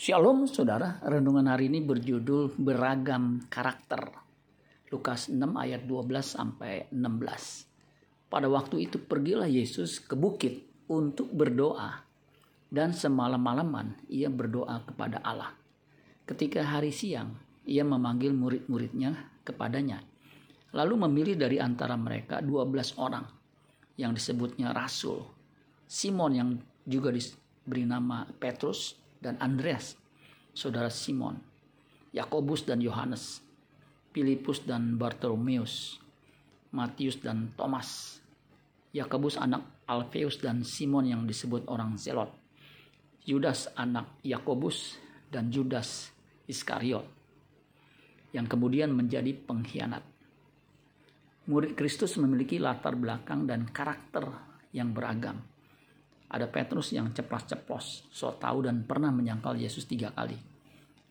[0.00, 4.00] Shalom saudara, renungan hari ini berjudul beragam karakter.
[4.88, 8.32] Lukas 6 ayat 12 sampai 16.
[8.32, 12.00] Pada waktu itu pergilah Yesus ke bukit untuk berdoa
[12.72, 15.52] dan semalam-malaman ia berdoa kepada Allah.
[16.24, 17.36] Ketika hari siang,
[17.68, 20.00] ia memanggil murid-muridnya kepadanya.
[20.72, 23.28] Lalu memilih dari antara mereka 12 orang
[24.00, 25.28] yang disebutnya rasul.
[25.84, 26.56] Simon yang
[26.88, 29.94] juga diberi nama Petrus, dan Andreas,
[30.56, 31.38] saudara Simon,
[32.10, 33.44] Yakobus dan Yohanes,
[34.10, 36.00] Filipus dan Bartolomeus,
[36.74, 38.18] Matius dan Thomas,
[38.90, 42.34] Yakobus anak Alfeus dan Simon yang disebut orang Zelot,
[43.28, 44.98] Yudas anak Yakobus
[45.30, 46.10] dan Judas
[46.50, 47.06] Iskariot
[48.34, 50.02] yang kemudian menjadi pengkhianat.
[51.50, 54.26] Murid Kristus memiliki latar belakang dan karakter
[54.70, 55.42] yang beragam.
[56.30, 60.38] Ada Petrus yang ceplas-ceplos, so tahu dan pernah menyangkal Yesus tiga kali.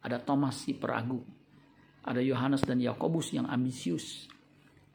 [0.00, 1.20] Ada Thomas si peragu.
[2.08, 4.24] Ada Yohanes dan Yakobus yang ambisius.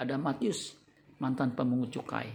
[0.02, 0.74] Ada Matius,
[1.22, 2.34] mantan pemungut cukai.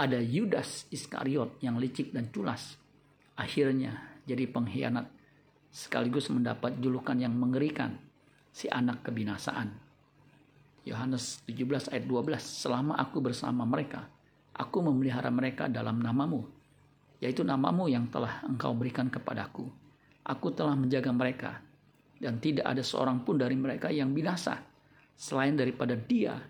[0.00, 2.80] Ada Yudas Iskariot yang licik dan culas.
[3.36, 5.06] Akhirnya jadi pengkhianat
[5.68, 8.00] sekaligus mendapat julukan yang mengerikan,
[8.48, 9.76] si anak kebinasaan.
[10.88, 14.08] Yohanes 17 ayat 12, selama aku bersama mereka,
[14.56, 16.59] aku memelihara mereka dalam namamu
[17.20, 19.68] yaitu namamu yang telah engkau berikan kepadaku.
[20.24, 21.60] Aku telah menjaga mereka,
[22.16, 24.60] dan tidak ada seorang pun dari mereka yang binasa,
[25.16, 26.40] selain daripada dia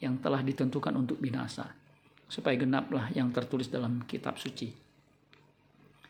[0.00, 1.68] yang telah ditentukan untuk binasa,
[2.28, 4.68] supaya genaplah yang tertulis dalam kitab suci.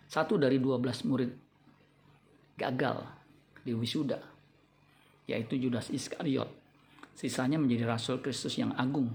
[0.09, 1.31] Satu dari dua belas murid
[2.59, 3.07] gagal
[3.63, 4.19] di wisuda,
[5.31, 6.51] yaitu Judas Iskariot.
[7.19, 9.11] Sisanya menjadi rasul Kristus yang agung.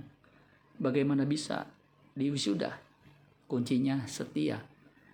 [0.76, 1.64] Bagaimana bisa
[2.12, 2.76] di wisuda?
[3.48, 4.60] Kuncinya setia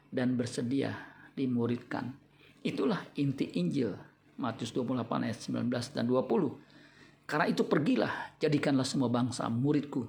[0.09, 0.93] dan bersedia
[1.33, 2.13] dimuridkan.
[2.59, 3.95] Itulah inti Injil
[4.39, 7.27] Matius 28 ayat 19 dan 20.
[7.29, 10.07] Karena itu pergilah, jadikanlah semua bangsa muridku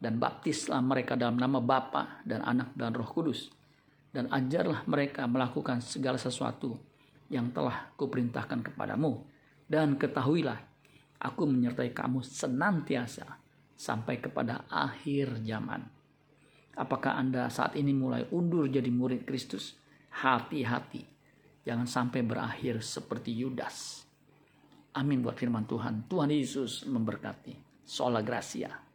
[0.00, 3.50] dan baptislah mereka dalam nama Bapa dan Anak dan Roh Kudus
[4.10, 6.80] dan ajarlah mereka melakukan segala sesuatu
[7.28, 9.20] yang telah kuperintahkan kepadamu
[9.68, 10.58] dan ketahuilah
[11.20, 13.36] aku menyertai kamu senantiasa
[13.78, 15.97] sampai kepada akhir zaman.
[16.78, 19.74] Apakah Anda saat ini mulai undur jadi murid Kristus?
[20.14, 21.02] Hati-hati.
[21.66, 24.06] Jangan sampai berakhir seperti Yudas.
[24.94, 26.06] Amin buat firman Tuhan.
[26.06, 27.82] Tuhan Yesus memberkati.
[27.82, 28.87] Sola Gracia.